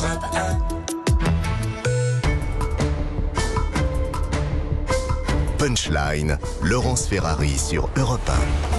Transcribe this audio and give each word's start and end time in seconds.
Europe 0.00 0.24
1. 0.32 0.58
Punchline, 5.58 6.38
Laurence 6.62 7.06
Ferrari 7.06 7.58
sur 7.58 7.90
Europe 7.98 8.28
1. 8.28 8.69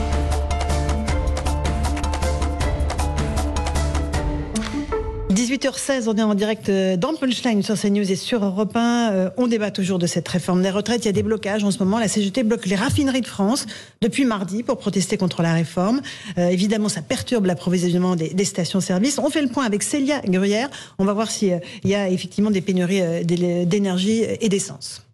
18h16, 5.32 6.10
on 6.10 6.18
est 6.18 6.24
en 6.24 6.36
direct 6.36 6.68
euh, 6.68 6.98
dans 6.98 7.14
Punchline 7.14 7.64
sur 7.64 7.80
CNews 7.80 8.12
et 8.12 8.18
sur 8.18 8.44
Europe 8.44 8.76
1. 8.76 9.12
Euh, 9.12 9.30
on 9.38 9.48
débat 9.48 9.72
toujours 9.72 9.98
de 9.98 10.06
cette 10.06 10.28
réforme 10.28 10.62
des 10.62 10.70
retraites. 10.70 11.04
Il 11.04 11.06
y 11.06 11.10
a 11.10 11.14
des 11.14 11.24
blocages 11.24 11.64
en 11.64 11.72
ce 11.72 11.80
moment. 11.80 12.00
La 12.00 12.10
CGT 12.10 12.44
bloque 12.44 12.66
les 12.66 12.76
raffineries 12.76 13.22
de 13.22 13.28
France 13.28 13.66
depuis 14.02 14.26
mardi 14.26 14.62
pour 14.62 14.78
protester 14.78 15.16
contre 15.16 15.42
la 15.42 15.54
réforme. 15.54 16.02
Euh, 16.38 16.50
évidemment, 16.50 16.90
ça 16.90 17.02
perturbe 17.02 17.46
l'approvisionnement 17.46 18.18
des, 18.18 18.46
stations-service. 18.46 19.20
On 19.20 19.30
fait 19.30 19.42
le 19.42 19.48
point 19.48 19.64
avec 19.64 19.84
Célia 19.84 20.20
Gruyère. 20.26 20.70
On 21.00 21.06
va 21.06 21.14
voir 21.14 21.32
s'il 21.32 21.62
y 21.86 21.96
a 21.96 22.10
effectivement 22.10 22.52
des 22.52 22.62
pénuries 22.62 23.24
d'énergie 23.24 24.26
et 24.42 24.50
d'essence. 24.50 25.06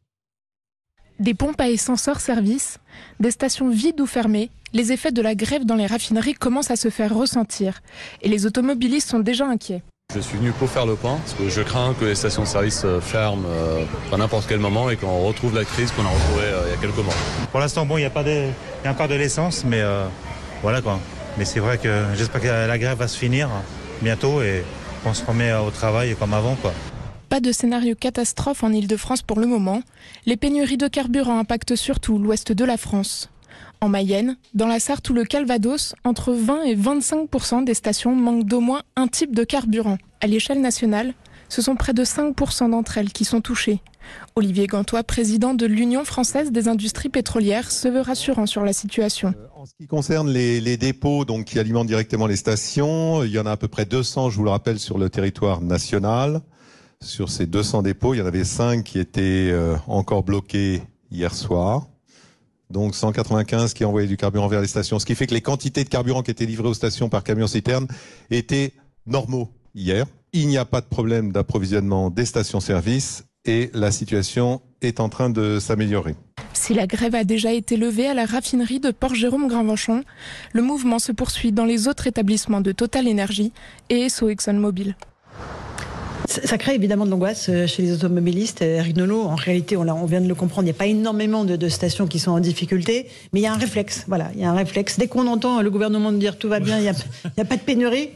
Des 1.19 1.35
pompes 1.35 1.61
à 1.61 1.69
essence 1.69 2.07
hors 2.07 2.21
service, 2.21 2.79
des 3.19 3.31
stations 3.31 3.69
vides 3.69 4.01
ou 4.01 4.07
fermées, 4.07 4.49
les 4.73 4.91
effets 4.91 5.11
de 5.11 5.21
la 5.21 5.35
grève 5.35 5.65
dans 5.65 5.75
les 5.75 5.85
raffineries 5.85 6.33
commencent 6.33 6.71
à 6.71 6.75
se 6.75 6.89
faire 6.89 7.15
ressentir 7.15 7.81
et 8.21 8.29
les 8.29 8.45
automobilistes 8.45 9.09
sont 9.09 9.19
déjà 9.19 9.45
inquiets. 9.45 9.83
Je 10.17 10.23
suis 10.23 10.37
venu 10.39 10.51
pour 10.51 10.67
faire 10.67 10.87
le 10.87 10.95
point, 10.95 11.17
parce 11.17 11.35
que 11.35 11.47
je 11.47 11.61
crains 11.61 11.93
que 11.93 12.05
les 12.05 12.15
stations 12.15 12.41
de 12.41 12.47
service 12.47 12.81
euh, 12.85 12.99
ferment 12.99 13.47
euh, 13.47 13.85
à 14.11 14.17
n'importe 14.17 14.47
quel 14.49 14.57
moment 14.57 14.89
et 14.89 14.95
qu'on 14.95 15.27
retrouve 15.27 15.53
la 15.53 15.63
crise 15.63 15.91
qu'on 15.91 16.05
a 16.05 16.09
retrouvée 16.09 16.45
euh, 16.45 16.63
il 16.65 16.71
y 16.71 16.73
a 16.73 16.77
quelques 16.77 17.05
mois. 17.05 17.13
Pour 17.51 17.59
l'instant, 17.59 17.85
bon, 17.85 17.97
il 17.97 18.01
y 18.01 18.05
a 18.05 18.09
pas 18.09 18.23
de, 18.23 18.47
y 18.83 18.87
a 18.87 18.91
encore 18.91 19.07
de 19.07 19.13
l'essence, 19.13 19.63
mais 19.63 19.83
voilà 20.63 20.81
quoi. 20.81 20.99
Mais 21.37 21.45
c'est 21.45 21.59
vrai 21.59 21.77
que 21.77 22.05
j'espère 22.15 22.41
que 22.41 22.47
la 22.47 22.77
grève 22.79 22.97
va 22.97 23.07
se 23.07 23.17
finir 23.17 23.47
bientôt 24.01 24.41
et 24.41 24.63
qu'on 25.03 25.13
se 25.13 25.23
remet 25.23 25.53
au 25.53 25.69
travail 25.69 26.15
comme 26.15 26.33
avant 26.33 26.55
quoi. 26.55 26.73
Pas 27.29 27.39
de 27.39 27.51
scénario 27.51 27.93
catastrophe 27.93 28.63
en 28.63 28.71
Ile-de-France 28.71 29.21
pour 29.21 29.39
le 29.39 29.45
moment. 29.45 29.83
Les 30.25 30.35
pénuries 30.35 30.77
de 30.77 30.87
carburant 30.87 31.37
impactent 31.37 31.75
surtout 31.75 32.17
l'ouest 32.17 32.53
de 32.53 32.65
la 32.65 32.77
France. 32.77 33.29
En 33.81 33.89
Mayenne, 33.89 34.37
dans 34.55 34.67
la 34.67 34.79
Sarthe 34.79 35.07
ou 35.11 35.13
le 35.13 35.25
Calvados, 35.25 35.93
entre 36.03 36.33
20 36.33 36.63
et 36.63 36.75
25% 36.75 37.63
des 37.63 37.75
stations 37.75 38.15
manquent 38.15 38.45
d'au 38.45 38.61
moins 38.61 38.81
un 38.95 39.07
type 39.07 39.35
de 39.35 39.43
carburant. 39.43 39.99
À 40.19 40.27
l'échelle 40.27 40.61
nationale, 40.61 41.13
ce 41.47 41.61
sont 41.61 41.75
près 41.75 41.93
de 41.93 42.03
5 42.03 42.35
d'entre 42.69 42.97
elles 42.97 43.11
qui 43.11 43.23
sont 43.23 43.41
touchées. 43.41 43.81
Olivier 44.35 44.67
Gantois, 44.67 45.03
président 45.03 45.53
de 45.53 45.65
l'Union 45.65 46.05
française 46.05 46.51
des 46.51 46.67
industries 46.67 47.09
pétrolières, 47.09 47.69
se 47.69 47.87
veut 47.87 48.01
rassurant 48.01 48.45
sur 48.45 48.63
la 48.63 48.73
situation. 48.73 49.33
Euh, 49.37 49.47
en 49.55 49.65
ce 49.65 49.73
qui 49.75 49.85
concerne 49.85 50.29
les, 50.29 50.77
dépôts 50.77 51.23
donc, 51.23 51.45
qui 51.45 51.59
alimentent 51.59 51.87
directement 51.87 52.25
les 52.25 52.35
stations, 52.35 53.23
il 53.23 53.31
y 53.31 53.39
en 53.39 53.45
a 53.45 53.51
à 53.51 53.57
peu 53.57 53.67
près 53.67 53.85
200, 53.85 54.31
je 54.31 54.37
vous 54.37 54.43
le 54.43 54.49
rappelle, 54.49 54.79
sur 54.79 54.97
le 54.97 55.09
territoire 55.09 55.61
national. 55.61 56.41
Sur 56.99 57.29
ces 57.29 57.45
200 57.45 57.83
dépôts, 57.83 58.15
il 58.15 58.17
y 58.17 58.21
en 58.21 58.25
avait 58.25 58.43
5 58.43 58.83
qui 58.83 58.97
étaient 58.97 59.49
euh, 59.51 59.75
encore 59.87 60.23
bloqués 60.23 60.81
hier 61.11 61.33
soir 61.33 61.87
donc 62.69 62.95
195 62.95 63.73
qui 63.73 63.85
envoyaient 63.85 64.09
du 64.09 64.17
carburant 64.17 64.49
vers 64.49 64.59
les 64.59 64.67
stations, 64.67 64.99
ce 64.99 65.05
qui 65.05 65.15
fait 65.15 65.25
que 65.25 65.33
les 65.33 65.39
quantités 65.39 65.85
de 65.85 65.89
carburant 65.89 66.21
qui 66.21 66.31
étaient 66.31 66.45
livrées 66.45 66.67
aux 66.67 66.73
stations 66.73 67.07
par 67.07 67.23
camion-citerne 67.23 67.87
étaient 68.29 68.73
normaux 69.05 69.49
hier. 69.77 70.05
Il 70.33 70.47
n'y 70.47 70.57
a 70.57 70.65
pas 70.65 70.81
de 70.81 70.85
problème 70.85 71.31
d'approvisionnement 71.31 72.09
des 72.09 72.25
stations-service 72.25 73.23
et 73.45 73.71
la 73.73 73.91
situation 73.91 74.61
est 74.81 74.99
en 74.99 75.07
train 75.07 75.29
de 75.29 75.59
s'améliorer. 75.59 76.15
Si 76.53 76.73
la 76.73 76.87
grève 76.87 77.15
a 77.15 77.23
déjà 77.23 77.53
été 77.53 77.77
levée 77.77 78.07
à 78.07 78.13
la 78.13 78.25
raffinerie 78.25 78.79
de 78.79 78.91
Port-Jérôme-Gravenchon, 78.91 80.03
le 80.53 80.61
mouvement 80.61 80.99
se 80.99 81.11
poursuit 81.11 81.51
dans 81.51 81.65
les 81.65 81.87
autres 81.87 82.07
établissements 82.07 82.61
de 82.61 82.71
Total 82.71 83.07
Energy 83.07 83.53
et 83.89 84.01
ExxonMobil. 84.01 84.31
ExxonMobil. 84.31 84.95
Ça 86.27 86.57
crée 86.57 86.75
évidemment 86.75 87.05
de 87.05 87.11
l'angoisse 87.11 87.47
euh, 87.47 87.67
chez 87.67 87.81
les 87.81 87.93
automobilistes. 87.93 88.61
Euh, 88.61 88.79
Eric 88.79 88.97
Nolot, 88.97 89.23
en 89.23 89.35
réalité, 89.35 89.77
on, 89.77 90.05
vient 90.05 90.19
de 90.19 90.27
le 90.27 90.35
comprendre, 90.35 90.63
il 90.63 90.71
n'y 90.71 90.75
a 90.75 90.77
pas 90.77 90.87
énormément 90.87 91.45
de, 91.45 91.69
stations 91.69 92.05
qui 92.05 92.19
sont 92.19 92.31
en 92.31 92.39
difficulté, 92.39 93.07
mais 93.31 93.39
il 93.39 93.43
y 93.43 93.47
a 93.47 93.53
un 93.53 93.57
réflexe. 93.57 94.03
Voilà, 94.07 94.29
il 94.35 94.41
y 94.41 94.43
a 94.43 94.49
un 94.49 94.55
réflexe. 94.55 94.99
Dès 94.99 95.07
qu'on 95.07 95.25
entend 95.27 95.61
le 95.61 95.69
gouvernement 95.69 96.11
dire 96.11 96.37
tout 96.37 96.49
va 96.49 96.59
bien, 96.59 96.79
il 96.79 96.83
n'y 96.83 96.89
a, 96.89 97.45
pas 97.45 97.55
de 97.55 97.61
pénurie, 97.61 98.09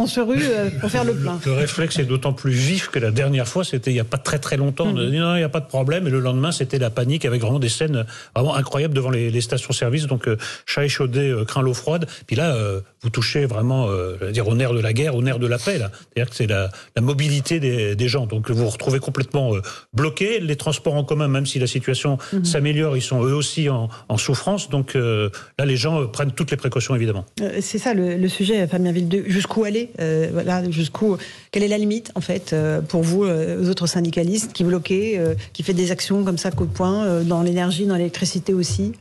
on 0.00 0.06
se 0.06 0.20
rue 0.20 0.42
euh, 0.42 0.70
pour 0.80 0.90
faire 0.90 1.04
le 1.04 1.14
plein. 1.14 1.38
Le, 1.44 1.52
réflexe 1.52 1.98
est 1.98 2.04
d'autant 2.04 2.32
plus 2.32 2.52
vif 2.52 2.88
que 2.88 2.98
la 2.98 3.10
dernière 3.10 3.46
fois, 3.46 3.64
c'était 3.64 3.90
il 3.90 3.94
n'y 3.94 4.00
a 4.00 4.04
pas 4.04 4.18
très 4.18 4.38
très 4.38 4.56
longtemps, 4.56 4.92
de 4.92 5.06
mm. 5.06 5.10
dire 5.10 5.22
non, 5.22 5.34
il 5.34 5.38
n'y 5.38 5.44
a 5.44 5.48
pas 5.48 5.60
de 5.60 5.66
problème, 5.66 6.06
et 6.06 6.10
le 6.10 6.20
lendemain, 6.20 6.52
c'était 6.52 6.78
la 6.78 6.90
panique 6.90 7.24
avec 7.24 7.40
vraiment 7.40 7.58
des 7.58 7.68
scènes 7.68 8.06
vraiment 8.34 8.54
incroyables 8.54 8.94
devant 8.94 9.10
les, 9.10 9.40
stations-service, 9.40 10.06
donc 10.06 10.28
chat 10.66 10.84
échaudé, 10.84 11.34
craint 11.46 11.62
l'eau 11.62 11.74
froide. 11.74 12.06
Puis 12.26 12.36
là, 12.36 12.54
vous 13.02 13.10
touchez 13.10 13.46
vraiment, 13.46 13.88
euh, 13.88 14.30
dire, 14.30 14.46
au 14.46 14.54
nerf 14.54 14.74
de 14.74 14.80
la 14.80 14.92
guerre, 14.92 15.14
au 15.14 15.22
nerf 15.22 15.38
de 15.38 15.46
la 15.46 15.58
paix. 15.58 15.78
C'est-à-dire 15.78 16.30
que 16.30 16.36
c'est 16.36 16.46
la, 16.46 16.70
la, 16.96 17.02
mobilité 17.02 17.58
des, 17.58 17.96
des, 17.96 18.08
gens. 18.08 18.26
Donc 18.26 18.50
vous 18.50 18.64
vous 18.64 18.68
retrouvez 18.68 18.98
complètement 18.98 19.54
euh, 19.54 19.62
bloqué. 19.94 20.38
Les 20.40 20.56
transports 20.56 20.94
en 20.94 21.04
commun, 21.04 21.28
même 21.28 21.46
si 21.46 21.58
la 21.58 21.66
situation 21.66 22.18
mhm. 22.32 22.44
s'améliore, 22.44 22.96
ils 22.96 23.02
sont 23.02 23.24
eux 23.24 23.34
aussi 23.34 23.70
en, 23.70 23.88
en 24.08 24.16
souffrance. 24.18 24.68
Donc 24.68 24.96
euh, 24.96 25.30
là, 25.58 25.64
les 25.64 25.76
gens 25.76 26.06
prennent 26.08 26.32
toutes 26.32 26.50
les 26.50 26.58
précautions, 26.58 26.94
évidemment. 26.94 27.24
c'est 27.60 27.78
ça 27.78 27.94
le, 27.94 28.16
le, 28.16 28.28
sujet, 28.28 28.66
Fabien 28.66 28.92
Ville. 28.92 29.24
Jusqu'où 29.26 29.64
aller? 29.64 29.89
Voilà, 29.98 30.68
Jusqu'où 30.70 31.16
Quelle 31.50 31.62
est 31.62 31.68
la 31.68 31.78
limite, 31.78 32.12
en 32.14 32.20
fait, 32.20 32.54
pour 32.88 33.02
vous, 33.02 33.24
aux 33.24 33.68
autres 33.68 33.86
syndicalistes 33.86 34.52
qui 34.52 34.64
bloquez, 34.64 35.20
qui 35.52 35.62
fait 35.62 35.74
des 35.74 35.90
actions 35.90 36.24
comme 36.24 36.38
ça, 36.38 36.50
coup 36.50 36.66
de 36.66 36.72
poing, 36.72 37.22
dans 37.22 37.42
l'énergie, 37.42 37.86
dans 37.86 37.96
l'électricité 37.96 38.54
aussi? 38.54 38.92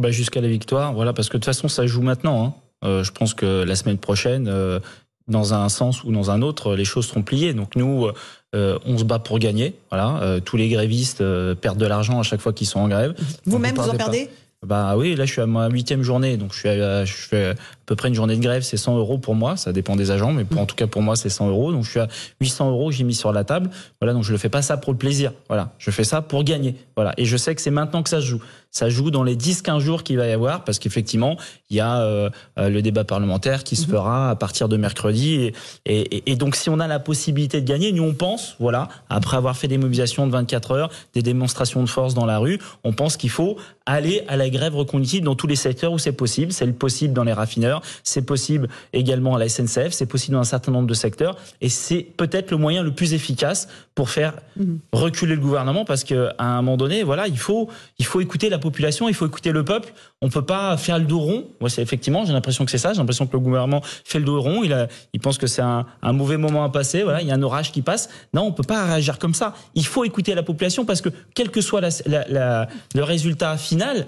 Bah 0.00 0.10
Jusqu'à 0.10 0.40
la 0.40 0.48
victoire, 0.48 0.92
voilà, 0.92 1.12
parce 1.12 1.28
que 1.28 1.36
de 1.36 1.38
toute 1.38 1.46
façon, 1.46 1.68
ça 1.68 1.86
joue 1.86 2.02
maintenant. 2.02 2.44
Hein. 2.44 2.54
Euh, 2.84 3.04
je 3.04 3.12
pense 3.12 3.34
que 3.34 3.64
la 3.64 3.76
semaine 3.76 3.98
prochaine, 3.98 4.48
euh, 4.48 4.80
dans 5.28 5.54
un 5.54 5.68
sens 5.68 6.04
ou 6.04 6.12
dans 6.12 6.30
un 6.30 6.42
autre, 6.42 6.74
les 6.74 6.84
choses 6.84 7.06
seront 7.06 7.22
pliées. 7.22 7.54
Donc 7.54 7.76
nous, 7.76 8.08
euh, 8.54 8.78
on 8.84 8.98
se 8.98 9.04
bat 9.04 9.18
pour 9.18 9.38
gagner. 9.38 9.74
Voilà, 9.90 10.40
tous 10.44 10.56
les 10.56 10.68
grévistes 10.68 11.24
perdent 11.54 11.78
de 11.78 11.86
l'argent 11.86 12.20
à 12.20 12.22
chaque 12.22 12.40
fois 12.40 12.52
qu'ils 12.52 12.66
sont 12.66 12.80
en 12.80 12.88
grève. 12.88 13.14
Vous-même, 13.46 13.76
vous 13.76 13.88
en 13.88 13.94
perdez? 13.94 14.28
Bah 14.66 14.96
oui, 14.96 15.14
là 15.14 15.24
je 15.24 15.32
suis 15.32 15.40
à 15.40 15.46
ma 15.46 15.68
huitième 15.68 16.02
journée, 16.02 16.36
donc 16.36 16.52
je 16.52 16.58
suis 16.58 16.68
je 16.68 17.28
fais 17.28 17.46
à 17.50 17.54
peu 17.86 17.96
près 17.96 18.08
une 18.08 18.14
journée 18.14 18.36
de 18.36 18.42
grève, 18.42 18.62
c'est 18.62 18.76
100 18.76 18.96
euros 18.98 19.18
pour 19.18 19.34
moi, 19.34 19.56
ça 19.56 19.72
dépend 19.72 19.96
des 19.96 20.10
agents, 20.10 20.32
mais 20.32 20.44
en 20.56 20.66
tout 20.66 20.76
cas 20.76 20.86
pour 20.86 21.02
moi 21.02 21.16
c'est 21.16 21.28
100 21.28 21.48
euros, 21.48 21.72
donc 21.72 21.84
je 21.84 21.90
suis 21.90 22.00
à 22.00 22.08
800 22.40 22.70
euros 22.70 22.90
j'ai 22.90 23.04
mis 23.04 23.14
sur 23.14 23.32
la 23.32 23.44
table. 23.44 23.70
Voilà, 24.00 24.14
donc 24.14 24.24
je 24.24 24.32
ne 24.32 24.38
fais 24.38 24.48
pas 24.48 24.62
ça 24.62 24.76
pour 24.76 24.92
le 24.92 24.98
plaisir, 24.98 25.32
voilà, 25.48 25.72
je 25.78 25.90
fais 25.90 26.04
ça 26.04 26.22
pour 26.22 26.44
gagner, 26.44 26.76
voilà, 26.96 27.12
et 27.16 27.24
je 27.24 27.36
sais 27.36 27.54
que 27.54 27.60
c'est 27.60 27.70
maintenant 27.70 28.02
que 28.02 28.10
ça 28.10 28.20
se 28.20 28.26
joue 28.26 28.42
ça 28.74 28.90
joue 28.90 29.12
dans 29.12 29.22
les 29.22 29.36
10-15 29.36 29.78
jours 29.78 30.02
qu'il 30.02 30.16
va 30.16 30.26
y 30.26 30.32
avoir, 30.32 30.64
parce 30.64 30.80
qu'effectivement, 30.80 31.36
il 31.70 31.76
y 31.76 31.80
a 31.80 32.00
euh, 32.00 32.28
euh, 32.58 32.68
le 32.68 32.82
débat 32.82 33.04
parlementaire 33.04 33.62
qui 33.62 33.76
se 33.76 33.86
mhm. 33.86 33.92
fera 33.92 34.30
à 34.30 34.34
partir 34.34 34.68
de 34.68 34.76
mercredi. 34.76 35.34
Et, 35.34 35.54
et, 35.86 36.32
et, 36.32 36.34
donc, 36.34 36.56
si 36.56 36.68
on 36.68 36.80
a 36.80 36.88
la 36.88 36.98
possibilité 36.98 37.60
de 37.60 37.68
gagner, 37.68 37.92
nous, 37.92 38.02
on 38.02 38.14
pense, 38.14 38.56
voilà, 38.58 38.88
après 39.08 39.36
avoir 39.36 39.56
fait 39.56 39.68
des 39.68 39.78
mobilisations 39.78 40.26
de 40.26 40.32
24 40.32 40.72
heures, 40.72 40.90
des 41.14 41.22
démonstrations 41.22 41.84
de 41.84 41.88
force 41.88 42.14
dans 42.14 42.26
la 42.26 42.38
rue, 42.38 42.58
on 42.82 42.92
pense 42.92 43.16
qu'il 43.16 43.30
faut 43.30 43.56
aller 43.86 44.24
à 44.28 44.36
la 44.36 44.48
grève 44.50 44.74
reconductive 44.74 45.22
dans 45.22 45.36
tous 45.36 45.46
les 45.46 45.56
secteurs 45.56 45.92
où 45.92 45.98
c'est 45.98 46.12
possible. 46.12 46.52
C'est 46.52 46.66
possible 46.72 47.14
dans 47.14 47.24
les 47.24 47.32
raffineurs, 47.32 47.80
c'est 48.02 48.22
possible 48.26 48.68
également 48.92 49.36
à 49.36 49.38
la 49.38 49.48
SNCF, 49.48 49.92
c'est 49.92 50.06
possible 50.06 50.34
dans 50.34 50.40
un 50.40 50.44
certain 50.44 50.72
nombre 50.72 50.88
de 50.88 50.94
secteurs. 50.94 51.36
Et 51.60 51.68
c'est 51.68 52.02
peut-être 52.16 52.50
le 52.50 52.56
moyen 52.56 52.82
le 52.82 52.92
plus 52.92 53.14
efficace 53.14 53.68
pour 53.94 54.10
faire 54.10 54.34
mhm. 54.56 54.80
reculer 54.92 55.36
le 55.36 55.40
gouvernement, 55.40 55.84
parce 55.84 56.02
qu'à 56.02 56.34
un 56.38 56.62
moment 56.62 56.76
donné, 56.76 57.04
voilà, 57.04 57.28
il 57.28 57.38
faut, 57.38 57.68
il 57.98 58.04
faut 58.04 58.20
écouter 58.20 58.48
la 58.48 58.58
population, 58.64 59.08
il 59.08 59.14
faut 59.14 59.26
écouter 59.26 59.52
le 59.52 59.64
peuple. 59.64 59.92
On 60.20 60.28
peut 60.28 60.44
pas 60.44 60.76
faire 60.76 60.98
le 60.98 61.04
dos 61.04 61.20
rond. 61.20 61.44
Moi, 61.60 61.70
c'est 61.70 61.82
effectivement, 61.82 62.24
j'ai 62.24 62.32
l'impression 62.32 62.64
que 62.64 62.70
c'est 62.70 62.78
ça. 62.78 62.92
J'ai 62.92 62.98
l'impression 62.98 63.26
que 63.26 63.32
le 63.32 63.40
gouvernement 63.40 63.82
fait 64.04 64.18
le 64.18 64.24
dos 64.24 64.40
rond. 64.40 64.62
Il, 64.64 65.20
pense 65.20 65.38
que 65.38 65.46
c'est 65.46 65.62
un, 65.62 65.86
mauvais 66.02 66.36
moment 66.36 66.64
à 66.64 66.70
passer. 66.70 67.02
Voilà, 67.02 67.22
il 67.22 67.28
y 67.28 67.30
a 67.30 67.34
un 67.34 67.42
orage 67.42 67.70
qui 67.72 67.82
passe. 67.82 68.08
Non, 68.32 68.42
on 68.42 68.52
peut 68.52 68.62
pas 68.62 68.84
réagir 68.86 69.18
comme 69.18 69.34
ça. 69.34 69.54
Il 69.74 69.86
faut 69.86 70.04
écouter 70.04 70.34
la 70.34 70.42
population 70.42 70.84
parce 70.84 71.00
que 71.00 71.10
quel 71.34 71.50
que 71.50 71.60
soit 71.60 71.80
le 72.06 73.02
résultat 73.02 73.56
final, 73.56 74.06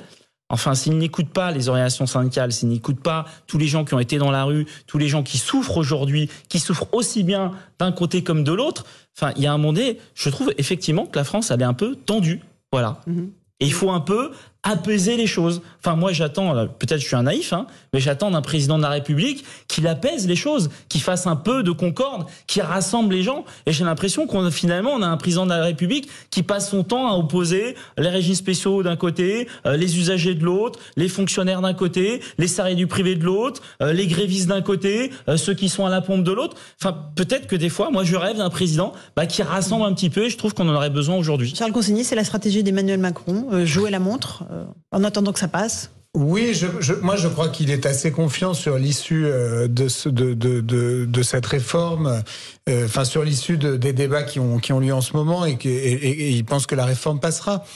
Enfin, 0.48 0.76
s'il 0.76 0.96
n'écoute 0.96 1.30
pas 1.30 1.50
les 1.50 1.68
orientations 1.68 2.06
syndicales, 2.06 2.52
s'il 2.52 2.68
n'écoute 2.68 3.00
pas 3.00 3.24
tous 3.48 3.58
les 3.58 3.66
gens 3.66 3.84
qui 3.84 3.94
ont 3.94 3.98
été 3.98 4.16
dans 4.16 4.30
la 4.30 4.44
rue, 4.44 4.66
tous 4.86 4.96
les 4.96 5.08
gens 5.08 5.24
qui 5.24 5.38
souffrent 5.38 5.76
aujourd'hui, 5.76 6.30
qui 6.48 6.60
souffrent 6.60 6.86
aussi 6.92 7.24
bien 7.24 7.50
d'un 7.80 7.90
côté 7.90 8.22
comme 8.22 8.44
de 8.44 8.52
l'autre, 8.52 8.86
enfin, 9.16 9.32
il 9.36 9.42
y 9.42 9.46
a 9.46 9.52
un 9.52 9.58
moment 9.58 9.72
donné, 9.72 9.98
je 10.14 10.30
trouve 10.30 10.52
effectivement 10.56 11.06
que 11.06 11.18
la 11.18 11.24
France, 11.24 11.50
elle 11.50 11.62
est 11.62 11.64
un 11.64 11.74
peu 11.74 11.96
tendue. 11.96 12.40
Voilà. 12.70 13.00
Mm-hmm. 13.08 13.28
Il 13.60 13.72
faut 13.72 13.90
un 13.90 14.00
peu 14.00 14.32
apaiser 14.66 15.16
les 15.16 15.26
choses. 15.26 15.62
Enfin, 15.78 15.96
moi, 15.96 16.12
j'attends, 16.12 16.66
peut-être 16.66 17.00
je 17.00 17.06
suis 17.06 17.16
un 17.16 17.22
naïf, 17.22 17.52
hein, 17.52 17.66
mais 17.92 18.00
j'attends 18.00 18.30
d'un 18.32 18.42
président 18.42 18.76
de 18.76 18.82
la 18.82 18.88
République 18.88 19.44
qu'il 19.68 19.86
apaise 19.86 20.26
les 20.26 20.34
choses, 20.34 20.70
qu'il 20.88 21.00
fasse 21.00 21.26
un 21.26 21.36
peu 21.36 21.62
de 21.62 21.70
concorde, 21.70 22.26
qu'il 22.48 22.62
rassemble 22.62 23.14
les 23.14 23.22
gens. 23.22 23.44
Et 23.66 23.72
j'ai 23.72 23.84
l'impression 23.84 24.26
qu'on 24.26 24.50
finalement, 24.50 24.90
on 24.90 25.02
a 25.02 25.06
un 25.06 25.16
président 25.16 25.44
de 25.44 25.50
la 25.50 25.62
République 25.62 26.08
qui 26.30 26.42
passe 26.42 26.70
son 26.70 26.82
temps 26.82 27.08
à 27.08 27.16
opposer 27.16 27.76
les 27.96 28.08
régimes 28.08 28.34
spéciaux 28.34 28.82
d'un 28.82 28.96
côté, 28.96 29.48
euh, 29.66 29.76
les 29.76 29.98
usagers 29.98 30.34
de 30.34 30.44
l'autre, 30.44 30.80
les 30.96 31.08
fonctionnaires 31.08 31.60
d'un 31.60 31.74
côté, 31.74 32.20
les 32.38 32.48
salariés 32.48 32.76
du 32.76 32.88
privé 32.88 33.14
de 33.14 33.24
l'autre, 33.24 33.62
euh, 33.82 33.92
les 33.92 34.08
grévistes 34.08 34.48
d'un 34.48 34.62
côté, 34.62 35.12
euh, 35.28 35.36
ceux 35.36 35.54
qui 35.54 35.68
sont 35.68 35.86
à 35.86 35.90
la 35.90 36.00
pompe 36.00 36.24
de 36.24 36.32
l'autre. 36.32 36.56
Enfin, 36.80 36.96
peut-être 37.14 37.46
que 37.46 37.56
des 37.56 37.68
fois, 37.68 37.90
moi, 37.90 38.02
je 38.02 38.16
rêve 38.16 38.38
d'un 38.38 38.50
président 38.50 38.92
bah, 39.14 39.26
qui 39.26 39.42
rassemble 39.42 39.84
un 39.84 39.94
petit 39.94 40.10
peu. 40.10 40.24
Et 40.24 40.30
je 40.30 40.36
trouve 40.36 40.54
qu'on 40.54 40.68
en 40.68 40.74
aurait 40.74 40.90
besoin 40.90 41.16
aujourd'hui. 41.16 41.54
Charles 41.56 41.72
Consigny, 41.72 42.02
c'est 42.02 42.16
la 42.16 42.24
stratégie 42.24 42.64
d'Emmanuel 42.64 42.98
Macron, 42.98 43.64
jouer 43.64 43.90
la 43.90 44.00
montre 44.00 44.44
en 44.92 45.04
attendant 45.04 45.32
que 45.32 45.38
ça 45.38 45.48
passe 45.48 45.90
Oui, 46.16 46.58
moi 47.02 47.16
je 47.16 47.28
crois 47.28 47.50
qu'il 47.50 47.70
est 47.70 47.84
assez 47.84 48.10
confiant 48.10 48.54
sur 48.54 48.78
l'issue 48.78 49.26
euh, 49.26 49.68
de, 49.68 49.86
ce, 49.86 50.08
de, 50.08 50.32
de, 50.32 50.62
de, 50.62 51.04
de, 51.04 51.22
cette 51.22 51.44
réforme, 51.44 52.22
euh, 52.70 52.86
enfin 52.86 53.04
sur 53.04 53.22
l'issue 53.22 53.58
de, 53.58 53.76
des 53.76 53.92
débats 53.92 54.22
qui 54.22 54.40
ont, 54.40 54.80
lieu 54.80 54.94
en 54.94 55.02
ce 55.02 55.14
moment 55.14 55.44
et, 55.44 55.58
il 55.62 56.42
pense 56.46 56.66
que 56.66 56.74
la 56.74 56.86
réforme 56.86 57.20
passera. 57.20 57.66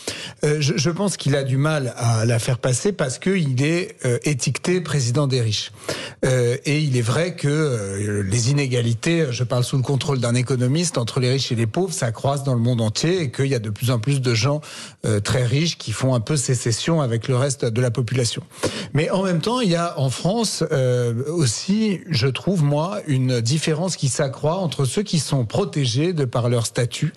Euh, 0.42 0.56
je, 0.58 0.88
pense 0.88 1.18
qu'il 1.18 1.36
a 1.36 1.42
du 1.42 1.58
mal 1.58 1.92
à 1.98 2.24
la 2.24 2.38
faire 2.38 2.56
passer 2.56 2.92
parce 2.92 3.18
qu'il 3.18 3.62
est 3.62 3.96
étiqueté 4.24 4.80
président 4.80 5.26
des 5.26 5.42
riches. 5.42 5.72
Et 6.22 6.80
il 6.80 6.96
est 6.96 7.02
vrai 7.02 7.34
que 7.34 8.22
les 8.26 8.50
inégalités, 8.50 9.26
je 9.30 9.44
parle 9.44 9.64
sous 9.64 9.76
le 9.76 9.82
contrôle 9.82 10.18
d'un 10.18 10.34
économiste, 10.34 10.96
entre 10.96 11.20
les 11.20 11.30
riches 11.30 11.52
et 11.52 11.54
les 11.54 11.66
pauvres, 11.66 11.92
ça 11.92 12.10
croise 12.10 12.42
dans 12.42 12.54
le 12.54 12.60
monde 12.60 12.80
entier 12.80 13.20
et 13.20 13.30
qu'il 13.30 13.46
y 13.46 13.54
a 13.54 13.58
de 13.58 13.70
plus 13.70 13.90
en 13.90 13.98
plus 13.98 14.20
de 14.20 14.34
gens 14.34 14.60
très 15.24 15.44
riches 15.44 15.78
qui 15.78 15.92
font 15.92 16.14
un 16.14 16.20
peu 16.20 16.36
sécession 16.36 17.00
avec 17.00 17.28
le 17.28 17.36
reste 17.36 17.64
de 17.64 17.80
la 17.80 17.90
population. 17.90 18.29
Mais 18.94 19.10
en 19.10 19.22
même 19.22 19.40
temps, 19.40 19.60
il 19.60 19.70
y 19.70 19.76
a 19.76 19.98
en 19.98 20.10
France 20.10 20.64
euh, 20.72 21.24
aussi, 21.28 22.00
je 22.08 22.26
trouve 22.26 22.62
moi, 22.62 22.98
une 23.06 23.40
différence 23.40 23.96
qui 23.96 24.08
s'accroît 24.08 24.56
entre 24.56 24.84
ceux 24.84 25.02
qui 25.02 25.18
sont 25.18 25.44
protégés 25.44 26.12
de 26.12 26.24
par 26.24 26.48
leur 26.48 26.66
statut, 26.66 27.12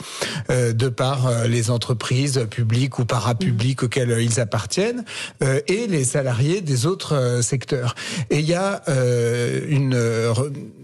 euh, 0.50 0.74
de 0.74 0.90
par 0.90 1.28
euh, 1.28 1.48
les 1.48 1.70
entreprises 1.70 2.48
publiques 2.50 3.00
ou 3.00 3.06
parapubliques 3.06 3.82
mmh. 3.82 3.86
auxquelles 3.86 4.18
ils 4.22 4.40
appartiennent, 4.40 5.04
euh, 5.42 5.60
et 5.68 5.88
les 5.88 6.04
salariés 6.04 6.62
des 6.62 6.86
autres 6.86 7.16
euh, 7.16 7.42
secteurs. 7.42 7.96
Et 8.30 8.40
il 8.40 8.46
y 8.46 8.54
a 8.54 8.82
euh, 8.88 9.62
une 9.68 9.98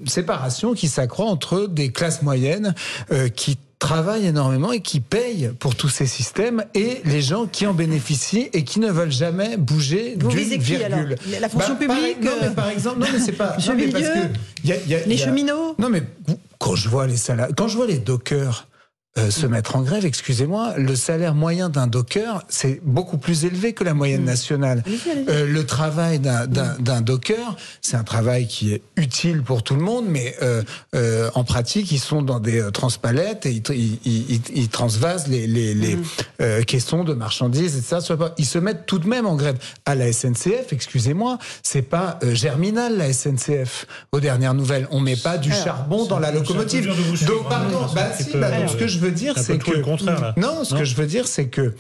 séparation 0.06 0.74
qui 0.74 0.88
s'accroît 0.88 1.26
entre 1.26 1.68
des 1.68 1.92
classes 1.92 2.22
moyennes 2.22 2.74
qui 3.36 3.58
travaillent 3.80 4.28
énormément 4.28 4.74
et 4.74 4.82
qui 4.82 5.00
payent 5.00 5.52
pour 5.58 5.76
tous 5.76 5.88
ces 5.88 6.06
systèmes 6.06 6.66
et 6.76 7.02
les 7.06 7.22
gens 7.22 7.48
qui 7.48 7.66
en 7.66 7.74
bénéficient 7.74 8.50
et 8.54 8.64
qui 8.66 8.80
ne 8.82 8.92
veulent 8.92 9.12
jamais 9.12 9.56
bouger 9.58 10.16
d'une 10.18 10.30
virgule. 10.30 11.16
La 11.40 11.50
fonction 11.50 11.76
bah, 11.76 11.80
publique 11.88 12.22
par, 12.22 12.34
Non, 12.34 12.40
mais 12.42 12.50
par 12.50 12.70
exemple, 12.70 13.00
non, 13.00 13.08
mais 13.12 13.20
c'est 13.20 13.32
pas. 13.32 13.56
non, 13.68 13.74
mais 13.76 13.88
parce 13.88 14.04
que 14.04 14.68
y 14.68 14.74
a, 14.74 14.76
y 14.86 14.96
a, 14.96 15.06
les 15.06 15.16
y 15.16 15.22
a, 15.22 15.26
cheminots 15.26 15.76
Non, 15.80 15.90
mais 15.90 16.04
quand 16.60 16.76
je 16.76 16.90
vois 16.90 17.08
les 17.08 17.18
salariés, 17.18 17.54
quand 17.56 17.70
je 17.70 17.78
vois 17.78 17.88
les 17.88 18.00
dockers 18.00 18.68
euh, 19.20 19.32
se 19.32 19.46
mettre 19.46 19.76
en 19.76 19.82
grève, 19.82 20.06
excusez-moi, 20.06 20.74
le 20.78 20.96
salaire 20.96 21.36
moyen 21.36 21.70
d'un 21.70 21.88
docker, 21.88 22.44
c'est 22.50 22.80
beaucoup 22.84 23.18
plus 23.18 23.46
élevé 23.46 23.74
que 23.74 23.84
la 23.84 23.94
moyenne 23.94 24.22
mmh. 24.22 24.26
nationale. 24.26 24.84
Euh, 25.30 25.46
le 25.46 25.66
travail 25.66 26.20
d'un 26.20 26.48
mmh. 26.48 27.04
docker, 27.04 27.56
c'est 27.82 27.98
un 27.98 28.04
travail 28.04 28.48
qui 28.48 28.74
est 28.74 28.82
utile 28.96 29.42
pour 29.42 29.64
tout 29.64 29.76
le 29.76 29.82
monde, 29.82 30.06
mais 30.08 30.36
euh, 30.42 31.30
en 31.36 31.44
pratique, 31.44 31.92
ils 31.92 32.00
sont 32.00 32.22
dans 32.22 32.40
des 32.40 32.72
transpalettes 32.72 33.46
et 33.46 33.52
ils, 33.52 33.64
ils, 33.72 34.00
ils, 34.06 34.42
ils 34.54 34.70
transvasent 34.70 35.28
les, 35.28 35.48
les, 35.48 35.74
les 35.74 35.98
caissons 36.66 37.04
de 37.04 37.14
marchandises, 37.14 37.78
etc. 37.78 38.16
Ils 38.38 38.46
se 38.46 38.60
mettent 38.60 38.86
tout 38.86 39.00
de 39.00 39.08
même 39.08 39.26
en 39.26 39.36
grève. 39.36 39.58
À 39.86 39.96
la 39.96 40.12
SNCF, 40.12 40.72
excusez-moi, 40.72 41.38
c'est 41.64 41.82
pas 41.82 42.20
germinal 42.34 42.98
la 42.98 43.12
SNCF. 43.14 43.86
Aux 44.12 44.20
dernières 44.20 44.54
nouvelles, 44.54 44.88
on 44.92 45.00
met 45.00 45.16
pas 45.16 45.38
du 45.38 45.52
Alors, 45.52 45.64
charbon 45.64 46.06
dans 46.06 46.20
la 46.20 46.32
locomotive. 46.32 46.88
Donc, 47.26 47.50
pardon, 47.50 47.80
bah, 47.94 48.10
si, 48.18 48.38
bah, 48.38 48.68
ce 48.68 48.76
que 48.76 48.88
je 48.88 49.00
veux 49.00 49.09
dire, 49.12 49.38
c'est 49.38 49.58
que 49.58 49.72
le 49.72 49.82
contraire, 49.82 50.22
là. 50.22 50.34
non, 50.38 50.64
ce 50.64 50.74
non 50.74 50.80
que 50.80 50.86
je 50.86 50.96
veux 50.96 51.06
dire, 51.06 51.28
c'est 51.28 51.48
que 51.48 51.74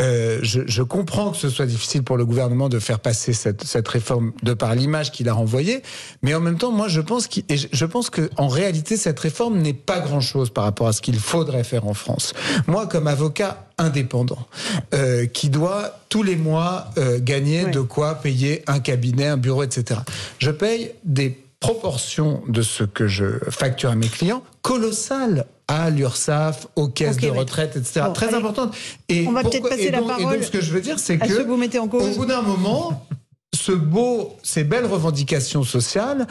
euh, 0.00 0.40
je, 0.42 0.62
je, 0.66 0.82
comprends 0.82 1.30
que 1.30 1.36
ce 1.36 1.48
soit 1.48 1.66
difficile 1.66 2.02
pour 2.02 2.16
le 2.16 2.26
gouvernement 2.26 2.68
de 2.68 2.80
faire 2.80 2.98
passer 2.98 3.32
cette, 3.32 3.62
cette 3.62 3.86
réforme 3.86 4.32
de 4.42 4.52
par 4.52 4.74
l'image 4.74 5.12
qu'il 5.12 5.28
a 5.28 5.32
renvoyée, 5.32 5.82
mais 6.22 6.34
en 6.34 6.40
même 6.40 6.58
temps, 6.58 6.72
moi, 6.72 6.88
je 6.88 7.00
pense 7.00 7.28
qu 7.28 7.44
et 7.48 7.56
je 7.56 7.84
pense 7.84 8.10
que 8.10 8.28
en 8.36 8.48
réalité, 8.48 8.96
cette 8.96 9.20
réforme 9.20 9.58
n'est 9.58 9.72
pas 9.72 10.00
grand-chose 10.00 10.50
par 10.50 10.64
rapport 10.64 10.88
à 10.88 10.92
ce 10.92 11.00
qu'il 11.00 11.18
faudrait 11.18 11.62
faire 11.62 11.86
en 11.86 11.94
France. 11.94 12.34
Moi, 12.66 12.86
comme 12.86 13.06
avocat 13.06 13.66
indépendant, 13.78 14.46
euh, 14.94 15.26
qui 15.26 15.48
doit 15.48 16.00
tous 16.08 16.22
les 16.22 16.36
mois 16.36 16.90
euh, 16.98 17.18
gagner 17.20 17.64
oui. 17.66 17.70
de 17.70 17.80
quoi 17.80 18.16
payer 18.16 18.62
un 18.66 18.80
cabinet, 18.80 19.28
un 19.28 19.36
bureau, 19.36 19.62
etc. 19.62 20.00
Je 20.38 20.50
paye 20.50 20.92
des 21.04 21.38
proportions 21.60 22.42
de 22.48 22.62
ce 22.62 22.84
que 22.84 23.06
je 23.06 23.38
facture 23.48 23.90
à 23.90 23.94
mes 23.94 24.08
clients 24.08 24.42
colossales 24.62 25.46
à 25.68 25.90
l'URSSAF, 25.90 26.66
aux 26.76 26.88
caisses 26.88 27.16
okay, 27.16 27.26
de 27.26 27.32
retraite, 27.32 27.76
etc. 27.76 28.02
Bon, 28.06 28.12
Très 28.12 28.28
allez, 28.28 28.36
importante. 28.36 28.76
Et 29.08 29.26
on 29.26 29.32
va 29.32 29.42
peut-être 29.42 29.68
passer 29.68 29.84
et 29.84 29.90
donc, 29.90 30.08
la 30.08 30.14
parole. 30.16 30.34
Et 30.34 30.36
donc, 30.36 30.44
ce 30.44 30.50
que 30.50 30.60
je 30.60 30.70
veux 30.72 30.80
dire, 30.80 30.98
c'est 30.98 31.18
que, 31.18 31.26
que 31.26 31.42
vous 31.42 31.56
mettez 31.56 31.78
en 31.78 31.88
cause. 31.88 32.02
au 32.02 32.20
bout 32.20 32.26
d'un 32.26 32.42
moment, 32.42 33.06
ce 33.54 33.72
beau, 33.72 34.36
ces 34.42 34.64
belles 34.64 34.86
revendications 34.86 35.62
sociales, 35.62 36.26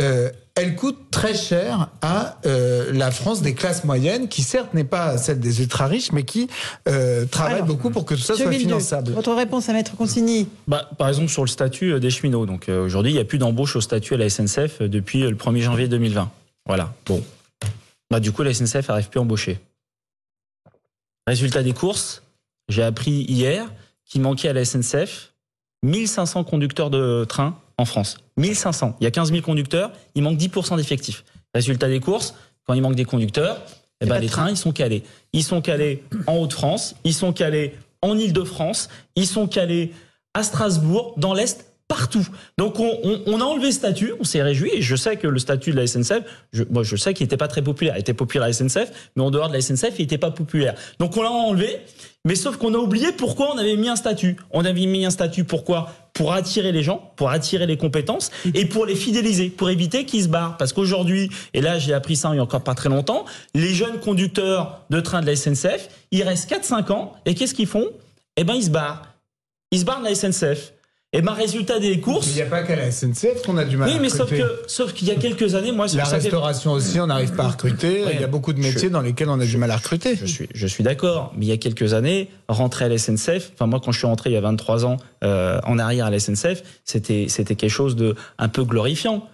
euh, 0.00 0.30
elles 0.58 0.74
coûtent 0.74 1.10
très 1.10 1.34
cher 1.34 1.88
à 2.02 2.38
euh, 2.44 2.92
la 2.92 3.10
France 3.10 3.42
des 3.42 3.54
classes 3.54 3.84
moyennes, 3.84 4.28
qui 4.28 4.42
certes 4.42 4.74
n'est 4.74 4.84
pas 4.84 5.16
celle 5.18 5.38
des 5.38 5.60
ultra 5.60 5.86
riches, 5.86 6.12
mais 6.12 6.24
qui 6.24 6.48
euh, 6.88 7.24
travaille 7.26 7.54
Alors, 7.54 7.66
beaucoup 7.66 7.90
pour 7.90 8.04
que 8.04 8.14
tout 8.14 8.20
ça 8.20 8.34
soit 8.34 8.50
finançable. 8.52 9.12
Votre 9.12 9.34
réponse 9.34 9.68
à 9.68 9.72
Maître 9.72 9.94
Consigny 9.96 10.48
bah, 10.66 10.90
Par 10.98 11.08
exemple, 11.08 11.28
sur 11.28 11.42
le 11.42 11.48
statut 11.48 11.98
des 12.00 12.10
cheminots. 12.10 12.46
Donc 12.46 12.68
euh, 12.68 12.84
aujourd'hui, 12.84 13.12
il 13.12 13.14
n'y 13.14 13.20
a 13.20 13.24
plus 13.24 13.38
d'embauche 13.38 13.76
au 13.76 13.80
statut 13.80 14.14
à 14.14 14.16
la 14.16 14.28
SNCF 14.28 14.82
depuis 14.82 15.20
le 15.20 15.36
1er 15.36 15.60
janvier 15.60 15.88
2020. 15.88 16.30
Voilà. 16.66 16.92
Bon, 17.06 17.22
bah, 18.10 18.20
du 18.20 18.32
coup, 18.32 18.42
la 18.42 18.52
SNCF 18.54 18.88
n'arrive 18.88 19.08
plus 19.08 19.18
à 19.18 19.22
embaucher. 19.22 19.60
Résultat 21.26 21.62
des 21.62 21.74
courses, 21.74 22.22
j'ai 22.68 22.82
appris 22.82 23.22
hier 23.28 23.70
qu'il 24.04 24.22
manquait 24.22 24.48
à 24.48 24.52
la 24.52 24.64
SNCF 24.64 25.34
1500 25.82 26.44
conducteurs 26.44 26.90
de 26.90 27.24
train 27.24 27.60
en 27.76 27.84
France. 27.84 28.18
1500. 28.36 28.96
Il 29.00 29.04
y 29.04 29.06
a 29.06 29.10
15 29.10 29.30
000 29.30 29.42
conducteurs, 29.42 29.92
il 30.14 30.22
manque 30.22 30.38
10% 30.38 30.76
d'effectifs. 30.76 31.24
Résultat 31.54 31.88
des 31.88 32.00
courses, 32.00 32.34
quand 32.66 32.74
il 32.74 32.82
manque 32.82 32.96
des 32.96 33.04
conducteurs, 33.04 33.62
eh 34.00 34.06
ben, 34.06 34.18
les 34.18 34.28
trains, 34.28 34.50
ils 34.50 34.56
sont 34.56 34.72
calés. 34.72 35.02
Ils 35.32 35.44
sont 35.44 35.60
calés 35.60 36.04
en 36.26 36.36
Haute-France, 36.36 36.94
ils 37.04 37.14
sont 37.14 37.32
calés 37.32 37.74
en 38.02 38.16
Ile-de-France, 38.16 38.88
ils 39.16 39.26
sont 39.26 39.48
calés 39.48 39.92
à 40.34 40.42
Strasbourg, 40.42 41.14
dans 41.16 41.34
l'Est, 41.34 41.67
partout. 41.88 42.26
Donc 42.58 42.78
on, 42.78 43.00
on, 43.02 43.22
on, 43.26 43.40
a 43.40 43.44
enlevé 43.44 43.66
le 43.66 43.72
statut, 43.72 44.12
on 44.20 44.24
s'est 44.24 44.42
réjoui, 44.42 44.70
et 44.74 44.82
je 44.82 44.94
sais 44.94 45.16
que 45.16 45.26
le 45.26 45.38
statut 45.38 45.70
de 45.70 45.76
la 45.76 45.86
SNCF, 45.86 46.22
je, 46.52 46.62
moi 46.70 46.82
je 46.82 46.96
sais 46.96 47.14
qu'il 47.14 47.24
n'était 47.24 47.38
pas 47.38 47.48
très 47.48 47.62
populaire, 47.62 47.96
il 47.96 48.00
était 48.00 48.14
populaire 48.14 48.44
à 48.44 48.48
la 48.48 48.52
SNCF, 48.52 49.10
mais 49.16 49.22
en 49.22 49.30
dehors 49.30 49.48
de 49.48 49.54
la 49.54 49.62
SNCF, 49.62 49.94
il 49.98 50.02
n'était 50.02 50.18
pas 50.18 50.30
populaire. 50.30 50.74
Donc 51.00 51.16
on 51.16 51.22
l'a 51.22 51.30
enlevé, 51.30 51.80
mais 52.26 52.34
sauf 52.34 52.58
qu'on 52.58 52.74
a 52.74 52.76
oublié 52.76 53.12
pourquoi 53.12 53.54
on 53.54 53.58
avait 53.58 53.76
mis 53.76 53.88
un 53.88 53.96
statut. 53.96 54.36
On 54.50 54.66
avait 54.66 54.84
mis 54.84 55.06
un 55.06 55.10
statut 55.10 55.44
pourquoi? 55.44 55.90
Pour 56.12 56.34
attirer 56.34 56.72
les 56.72 56.82
gens, 56.82 57.12
pour 57.16 57.30
attirer 57.30 57.66
les 57.66 57.78
compétences, 57.78 58.30
et 58.52 58.66
pour 58.66 58.84
les 58.84 58.96
fidéliser, 58.96 59.48
pour 59.48 59.70
éviter 59.70 60.04
qu'ils 60.04 60.24
se 60.24 60.28
barrent. 60.28 60.58
Parce 60.58 60.74
qu'aujourd'hui, 60.74 61.30
et 61.54 61.62
là 61.62 61.78
j'ai 61.78 61.94
appris 61.94 62.16
ça 62.16 62.30
il 62.32 62.36
y 62.36 62.38
a 62.38 62.42
encore 62.42 62.64
pas 62.64 62.74
très 62.74 62.90
longtemps, 62.90 63.24
les 63.54 63.72
jeunes 63.72 63.98
conducteurs 63.98 64.84
de 64.90 65.00
train 65.00 65.22
de 65.22 65.26
la 65.26 65.36
SNCF, 65.36 65.88
ils 66.10 66.22
restent 66.22 66.50
4-5 66.50 66.92
ans, 66.92 67.14
et 67.24 67.34
qu'est-ce 67.34 67.54
qu'ils 67.54 67.66
font? 67.66 67.86
Eh 68.36 68.44
ben 68.44 68.54
ils 68.54 68.64
se 68.64 68.70
barrent. 68.70 69.02
Ils 69.70 69.80
se 69.80 69.84
barrent 69.84 70.00
de 70.00 70.06
la 70.06 70.14
SNCF. 70.14 70.72
Et 71.14 71.22
ma 71.22 71.32
résultat 71.32 71.78
des 71.78 72.00
courses. 72.00 72.28
Il 72.28 72.34
n'y 72.34 72.42
a 72.42 72.46
pas 72.46 72.62
qu'à 72.62 72.76
la 72.76 72.90
SNCF 72.90 73.40
qu'on 73.42 73.56
a 73.56 73.64
du 73.64 73.78
mal 73.78 73.88
oui, 73.88 73.96
à 73.96 73.98
mais 73.98 74.10
sauf 74.10 74.28
que, 74.28 74.42
sauf 74.66 74.92
qu'il 74.92 75.08
y 75.08 75.10
a 75.10 75.14
quelques 75.14 75.54
années, 75.54 75.72
moi, 75.72 75.86
la 75.94 76.04
restauration 76.04 76.72
fait... 76.72 76.76
aussi, 76.76 77.00
on 77.00 77.06
n'arrive 77.06 77.32
pas 77.32 77.44
à 77.44 77.48
recruter. 77.48 78.02
Oui, 78.04 78.12
il 78.12 78.20
y 78.20 78.24
a 78.24 78.26
beaucoup 78.26 78.52
de 78.52 78.60
métiers 78.60 78.88
je, 78.88 78.92
dans 78.92 79.00
lesquels 79.00 79.30
on 79.30 79.40
a 79.40 79.44
je, 79.46 79.50
du 79.50 79.56
mal 79.56 79.70
à 79.70 79.76
recruter. 79.76 80.16
Je 80.16 80.26
suis, 80.26 80.50
je 80.52 80.66
suis 80.66 80.84
d'accord. 80.84 81.32
Mais 81.34 81.46
il 81.46 81.48
y 81.48 81.52
a 81.52 81.56
quelques 81.56 81.94
années, 81.94 82.28
rentrer 82.46 82.84
à 82.84 82.88
la 82.88 82.98
SNCF, 82.98 83.52
enfin, 83.54 83.66
moi, 83.66 83.80
quand 83.82 83.90
je 83.90 83.98
suis 83.98 84.06
rentré 84.06 84.28
il 84.28 84.34
y 84.34 84.36
a 84.36 84.42
23 84.42 84.84
ans, 84.84 84.98
euh, 85.24 85.58
en 85.64 85.78
arrière 85.78 86.04
à 86.04 86.10
la 86.10 86.20
SNCF, 86.20 86.62
c'était, 86.84 87.24
c'était 87.30 87.54
quelque 87.54 87.70
chose 87.70 87.96
de 87.96 88.14
un 88.36 88.48
peu 88.48 88.64
glorifiant 88.64 89.26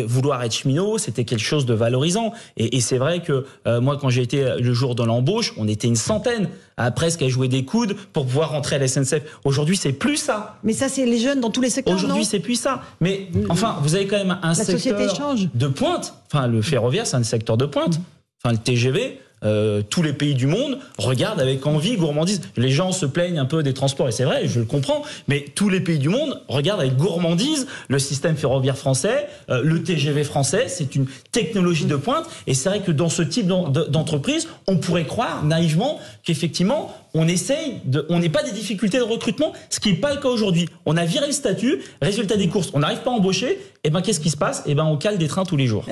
vouloir 0.00 0.42
être 0.42 0.54
cheminot, 0.54 0.98
c'était 0.98 1.24
quelque 1.24 1.44
chose 1.44 1.66
de 1.66 1.74
valorisant. 1.74 2.32
Et, 2.56 2.76
et 2.76 2.80
c'est 2.80 2.98
vrai 2.98 3.20
que 3.22 3.44
euh, 3.66 3.80
moi, 3.80 3.98
quand 4.00 4.08
j'ai 4.08 4.22
été 4.22 4.56
le 4.58 4.72
jour 4.72 4.94
de 4.94 5.02
l'embauche, 5.02 5.54
on 5.56 5.68
était 5.68 5.88
une 5.88 5.96
centaine 5.96 6.48
à 6.76 6.90
presque 6.90 7.22
à 7.22 7.28
jouer 7.28 7.48
des 7.48 7.64
coudes 7.64 7.96
pour 8.12 8.26
pouvoir 8.26 8.50
rentrer 8.50 8.76
à 8.76 8.78
la 8.78 8.88
SNCF. 8.88 9.22
Aujourd'hui, 9.44 9.76
c'est 9.76 9.92
plus 9.92 10.16
ça. 10.16 10.56
Mais 10.64 10.72
ça, 10.72 10.88
c'est 10.88 11.04
les 11.04 11.18
jeunes 11.18 11.40
dans 11.40 11.50
tous 11.50 11.60
les 11.60 11.70
secteurs. 11.70 11.94
Aujourd'hui, 11.94 12.24
c'est 12.24 12.40
plus 12.40 12.56
ça. 12.56 12.82
Mais 13.00 13.28
enfin, 13.48 13.76
vous 13.82 13.94
avez 13.94 14.06
quand 14.06 14.18
même 14.18 14.38
un 14.42 14.48
la 14.48 14.54
secteur 14.54 15.34
de 15.54 15.66
pointe. 15.68 16.14
Enfin, 16.32 16.46
le 16.46 16.62
ferroviaire, 16.62 17.06
c'est 17.06 17.16
un 17.16 17.22
secteur 17.22 17.56
de 17.56 17.66
pointe. 17.66 18.00
Enfin, 18.42 18.52
le 18.52 18.58
TGV, 18.58 19.20
euh, 19.44 19.82
tous 19.88 20.02
les 20.02 20.12
pays 20.12 20.34
du 20.34 20.46
monde 20.46 20.78
regardent 20.98 21.40
avec 21.40 21.66
envie, 21.66 21.96
gourmandise. 21.96 22.40
Les 22.56 22.70
gens 22.70 22.92
se 22.92 23.06
plaignent 23.06 23.38
un 23.38 23.44
peu 23.44 23.62
des 23.62 23.74
transports, 23.74 24.08
et 24.08 24.12
c'est 24.12 24.24
vrai, 24.24 24.42
je 24.46 24.60
le 24.60 24.64
comprends, 24.64 25.02
mais 25.28 25.44
tous 25.54 25.68
les 25.68 25.80
pays 25.80 25.98
du 25.98 26.08
monde 26.08 26.40
regardent 26.48 26.80
avec 26.80 26.96
gourmandise 26.96 27.66
le 27.88 27.98
système 27.98 28.36
ferroviaire 28.36 28.78
français, 28.78 29.28
euh, 29.50 29.62
le 29.62 29.82
TGV 29.82 30.24
français, 30.24 30.66
c'est 30.68 30.94
une 30.94 31.06
technologie 31.32 31.86
de 31.86 31.96
pointe, 31.96 32.26
et 32.46 32.54
c'est 32.54 32.68
vrai 32.68 32.80
que 32.80 32.92
dans 32.92 33.08
ce 33.08 33.22
type 33.22 33.46
d'entreprise, 33.46 34.48
on 34.66 34.76
pourrait 34.76 35.06
croire 35.06 35.44
naïvement 35.44 35.98
qu'effectivement, 36.24 36.94
on 37.14 37.28
essaye 37.28 37.80
de, 37.84 38.06
on 38.08 38.18
n'est 38.18 38.28
pas 38.28 38.42
des 38.42 38.52
difficultés 38.52 38.98
de 38.98 39.02
recrutement, 39.02 39.52
ce 39.70 39.80
qui 39.80 39.90
n'est 39.90 39.98
pas 39.98 40.14
le 40.14 40.20
cas 40.20 40.28
aujourd'hui. 40.28 40.68
On 40.86 40.96
a 40.96 41.04
viré 41.04 41.26
le 41.26 41.32
statut, 41.32 41.80
résultat 42.00 42.36
des 42.36 42.48
courses, 42.48 42.70
on 42.74 42.78
n'arrive 42.78 43.00
pas 43.00 43.10
à 43.10 43.14
embaucher, 43.14 43.58
et 43.84 43.90
ben 43.90 44.00
qu'est-ce 44.00 44.20
qui 44.20 44.30
se 44.30 44.36
passe? 44.36 44.62
Et 44.66 44.74
ben 44.74 44.84
on 44.84 44.96
cale 44.96 45.18
des 45.18 45.28
trains 45.28 45.44
tous 45.44 45.56
les 45.56 45.66
jours. 45.66 45.80